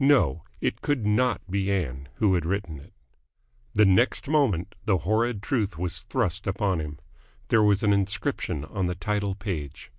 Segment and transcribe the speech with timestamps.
[0.00, 2.92] No, it could not be Ann who had written it.
[3.72, 6.98] The next moment the horrid truth was thrust upon him.
[7.50, 9.92] There was an inscription on the title page.